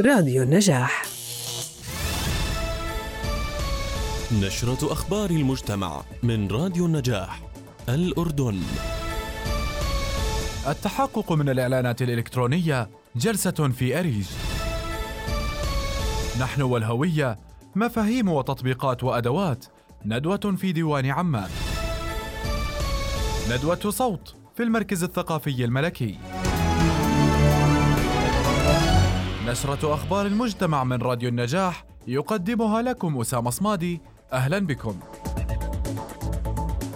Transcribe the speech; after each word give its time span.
راديو 0.00 0.42
النجاح. 0.42 1.04
نشرة 4.32 4.92
أخبار 4.92 5.30
المجتمع 5.30 6.02
من 6.22 6.48
راديو 6.50 6.86
النجاح 6.86 7.40
الأردن. 7.88 8.60
التحقق 10.68 11.32
من 11.32 11.48
الإعلانات 11.48 12.02
الإلكترونية 12.02 12.90
جلسة 13.16 13.50
في 13.50 13.98
أريج. 13.98 14.26
نحن 16.40 16.62
والهوية 16.62 17.38
مفاهيم 17.76 18.28
وتطبيقات 18.28 19.04
وأدوات 19.04 19.64
ندوة 20.04 20.54
في 20.56 20.72
ديوان 20.72 21.06
عمان. 21.06 21.50
ندوة 23.50 23.90
صوت 23.90 24.34
في 24.56 24.62
المركز 24.62 25.04
الثقافي 25.04 25.64
الملكي. 25.64 26.18
نشرة 29.46 29.94
أخبار 29.94 30.26
المجتمع 30.26 30.84
من 30.84 31.02
راديو 31.02 31.28
النجاح 31.28 31.84
يقدمها 32.06 32.82
لكم 32.82 33.20
أسامة 33.20 33.50
صمادي. 33.50 34.00
أهلا 34.32 34.58
بكم. 34.58 35.00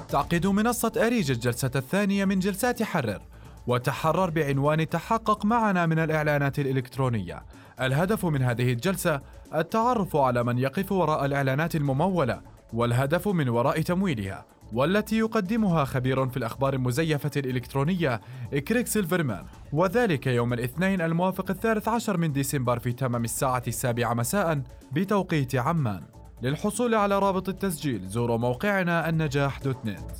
تعقد 0.08 0.46
منصة 0.46 0.92
أريج 0.96 1.30
الجلسة 1.30 1.70
الثانية 1.76 2.24
من 2.24 2.38
جلسات 2.38 2.82
حرر 2.82 3.20
وتحرر 3.66 4.30
بعنوان 4.30 4.88
تحقق 4.88 5.44
معنا 5.44 5.86
من 5.86 5.98
الإعلانات 5.98 6.58
الإلكترونية. 6.58 7.42
الهدف 7.80 8.26
من 8.26 8.42
هذه 8.42 8.72
الجلسة 8.72 9.20
التعرف 9.54 10.16
على 10.16 10.44
من 10.44 10.58
يقف 10.58 10.92
وراء 10.92 11.24
الإعلانات 11.24 11.76
الممولة 11.76 12.40
والهدف 12.72 13.28
من 13.28 13.48
وراء 13.48 13.82
تمويلها. 13.82 14.44
والتي 14.72 15.18
يقدمها 15.18 15.84
خبير 15.84 16.28
في 16.28 16.36
الأخبار 16.36 16.74
المزيفة 16.74 17.30
الإلكترونية 17.36 18.20
إكريك 18.52 18.86
سيلفرمان. 18.86 19.44
وذلك 19.72 20.26
يوم 20.26 20.52
الاثنين 20.52 21.00
الموافق 21.00 21.50
الثالث 21.50 21.88
عشر 21.88 22.16
من 22.16 22.32
ديسمبر 22.32 22.78
في 22.78 22.92
تمام 22.92 23.24
الساعة 23.24 23.62
السابعة 23.68 24.14
مساء 24.14 24.62
بتوقيت 24.92 25.54
عمان. 25.54 26.02
للحصول 26.42 26.94
على 26.94 27.18
رابط 27.18 27.48
التسجيل 27.48 28.08
زوروا 28.08 28.38
موقعنا 28.38 29.08
النجاح 29.08 29.58
دوت 29.58 29.86
نت. 29.86 30.10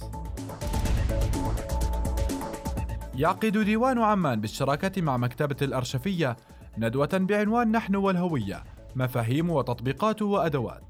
يعقد 3.15 3.57
ديوان 3.59 3.99
عمان 3.99 4.41
بالشراكة 4.41 5.03
مع 5.03 5.17
مكتبة 5.17 5.57
الأرشفية 5.63 6.37
ندوة 6.79 7.11
بعنوان 7.13 7.73
نحن 7.73 7.97
والهوية 7.97 8.65
مفاهيم 8.97 9.51
وتطبيقات 9.51 10.23
وأدوات. 10.23 10.90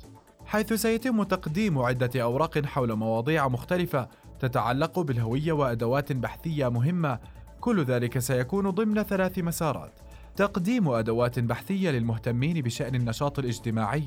حيث 0.51 0.73
سيتم 0.73 1.23
تقديم 1.23 1.79
عدة 1.79 2.23
أوراق 2.23 2.67
حول 2.67 2.95
مواضيع 2.95 3.49
مختلفة 3.49 4.09
تتعلق 4.41 4.99
بالهوية 5.01 5.53
وأدوات 5.53 6.13
بحثية 6.13 6.69
مهمة. 6.69 7.19
كل 7.61 7.85
ذلك 7.85 8.19
سيكون 8.19 8.71
ضمن 8.71 9.03
ثلاث 9.03 9.39
مسارات. 9.39 9.93
تقديم 10.37 10.89
أدوات 10.89 11.39
بحثية 11.39 11.91
للمهتمين 11.91 12.61
بشأن 12.63 12.95
النشاط 12.95 13.39
الاجتماعي 13.39 14.05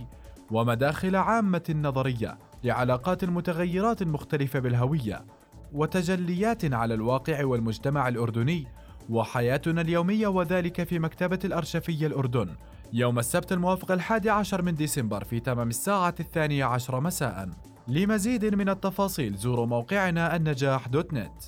ومداخل 0.52 1.16
عامة 1.16 1.76
نظرية 1.76 2.38
لعلاقات 2.64 3.24
المتغيرات 3.24 4.02
المختلفة 4.02 4.60
بالهوية 4.60 5.26
وتجليات 5.74 6.74
على 6.74 6.94
الواقع 6.94 7.46
والمجتمع 7.46 8.08
الأردني 8.08 8.68
وحياتنا 9.10 9.82
اليومية 9.82 10.28
وذلك 10.28 10.84
في 10.84 11.00
مكتبة 11.00 11.40
الأرشفية 11.46 12.08
الأردن. 12.08 12.56
يوم 12.94 13.20
السبت 13.20 13.52
الموافق 13.52 13.92
الحادي 13.92 14.30
عشر 14.30 14.62
من 14.62 14.76
ديسمبر 14.76 15.24
في 15.24 15.40
تمام 15.40 15.70
الساعة 15.70 16.16
الثانية 16.20 16.66
عشر 16.66 17.00
مساء. 17.00 17.50
لمزيد 17.88 18.46
من 18.56 18.70
التفاصيل 18.70 19.36
زوروا 19.36 19.66
موقعنا 19.66 20.36
النجاح 20.36 20.88
دوت 20.88 21.14
نت. 21.14 21.44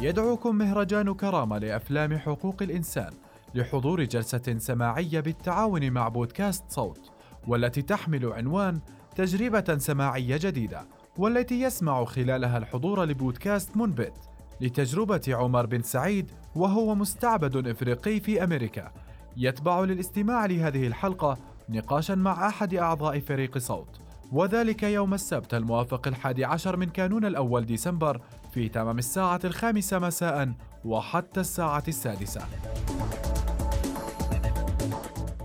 يدعوكم 0.00 0.54
مهرجان 0.54 1.14
كرامة 1.14 1.58
لأفلام 1.58 2.18
حقوق 2.18 2.62
الإنسان 2.62 3.10
لحضور 3.54 4.04
جلسة 4.04 4.58
سماعية 4.58 5.20
بالتعاون 5.20 5.90
مع 5.90 6.08
بودكاست 6.08 6.64
صوت 6.68 7.10
والتي 7.48 7.82
تحمل 7.82 8.32
عنوان 8.32 8.80
تجربة 9.16 9.78
سماعية 9.78 10.38
جديدة 10.42 10.86
والتي 11.18 11.60
يسمع 11.60 12.04
خلالها 12.04 12.58
الحضور 12.58 13.04
لبودكاست 13.04 13.76
منبت. 13.76 14.29
لتجربة 14.60 15.22
عمر 15.28 15.66
بن 15.66 15.82
سعيد 15.82 16.30
وهو 16.54 16.94
مستعبد 16.94 17.68
إفريقي 17.68 18.20
في 18.20 18.44
أمريكا. 18.44 18.92
يتبع 19.36 19.80
للاستماع 19.80 20.46
لهذه 20.46 20.86
الحلقة 20.86 21.38
نقاشا 21.68 22.14
مع 22.14 22.48
أحد 22.48 22.74
أعضاء 22.74 23.20
فريق 23.20 23.58
صوت. 23.58 24.00
وذلك 24.32 24.82
يوم 24.82 25.14
السبت 25.14 25.54
الموافق 25.54 26.08
الحادي 26.08 26.44
عشر 26.44 26.76
من 26.76 26.86
كانون 26.86 27.24
الأول 27.24 27.66
ديسمبر 27.66 28.20
في 28.54 28.68
تمام 28.68 28.98
الساعة 28.98 29.40
الخامسة 29.44 29.98
مساء 29.98 30.52
وحتى 30.84 31.40
الساعة 31.40 31.84
السادسة. 31.88 32.40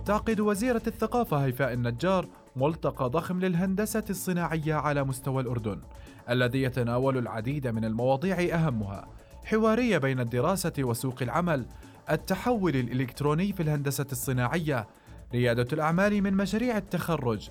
تعقد 0.05 0.39
وزيرة 0.39 0.81
الثقافة 0.87 1.37
هيفاء 1.37 1.73
النجار 1.73 2.27
ملتقى 2.55 3.09
ضخم 3.09 3.39
للهندسة 3.39 4.03
الصناعية 4.09 4.73
على 4.73 5.03
مستوى 5.03 5.41
الأردن 5.41 5.81
الذي 6.29 6.61
يتناول 6.61 7.17
العديد 7.17 7.67
من 7.67 7.85
المواضيع 7.85 8.39
أهمها 8.39 9.07
حوارية 9.45 9.97
بين 9.97 10.19
الدراسة 10.19 10.73
وسوق 10.79 11.15
العمل 11.21 11.65
التحول 12.11 12.75
الإلكتروني 12.75 13.53
في 13.53 13.63
الهندسة 13.63 14.05
الصناعية 14.11 14.87
ريادة 15.33 15.67
الأعمال 15.73 16.21
من 16.21 16.33
مشاريع 16.33 16.77
التخرج 16.77 17.49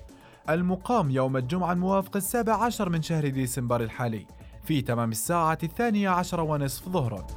المقام 0.49 1.11
يوم 1.11 1.37
الجمعة 1.37 1.71
الموافق 1.71 2.15
السابع 2.15 2.53
عشر 2.53 2.89
من 2.89 3.01
شهر 3.01 3.29
ديسمبر 3.29 3.83
الحالي 3.83 4.25
في 4.63 4.81
تمام 4.81 5.11
الساعة 5.11 5.57
الثانية 5.63 6.09
عشر 6.09 6.41
ونصف 6.41 6.89
ظهرا. 6.89 7.27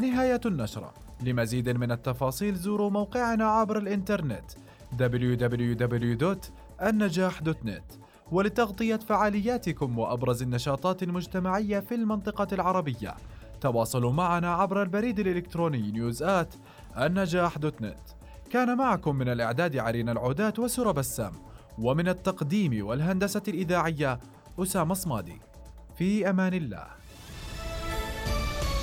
نهاية 0.00 0.40
النشرة. 0.46 0.94
لمزيد 1.22 1.68
من 1.68 1.92
التفاصيل 1.92 2.54
زوروا 2.54 2.90
موقعنا 2.90 3.44
عبر 3.44 3.78
الإنترنت 3.78 4.44
www.النجاح.net 5.00 7.98
ولتغطية 8.32 8.96
فعالياتكم 8.96 9.98
وأبرز 9.98 10.42
النشاطات 10.42 11.02
المجتمعية 11.02 11.80
في 11.80 11.94
المنطقة 11.94 12.48
العربية. 12.52 13.14
تواصلوا 13.60 14.12
معنا 14.12 14.54
عبر 14.54 14.82
البريد 14.82 15.18
الإلكتروني 15.18 15.92
نيوزات 15.92 16.54
النجاح 16.98 17.58
دوت 17.58 17.82
نت 17.82 17.98
كان 18.50 18.76
معكم 18.76 19.16
من 19.16 19.28
الإعداد 19.28 19.76
عرين 19.76 20.08
العودات 20.08 20.58
وسرى 20.58 20.92
بسام 20.92 21.32
ومن 21.78 22.08
التقديم 22.08 22.86
والهندسة 22.86 23.42
الإذاعية 23.48 24.20
أسامة 24.58 24.94
صمادي. 24.94 25.40
في 25.96 26.30
أمان 26.30 26.54
الله. 26.54 26.86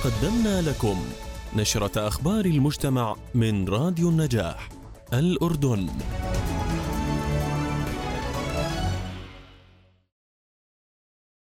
قدمنا 0.04 0.62
لكم 0.62 0.98
نشرة 1.56 2.08
أخبار 2.08 2.46
المجتمع 2.46 3.16
من 3.36 3.68
راديو 3.68 4.10
النجاح. 4.10 4.70
الأردن. 5.14 5.88